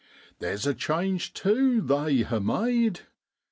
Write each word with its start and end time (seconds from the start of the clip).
Theer's 0.39 0.65
a 0.65 0.73
change 0.73 1.31
tu 1.31 1.79
they 1.79 2.21
ha' 2.23 2.39
made. 2.41 3.01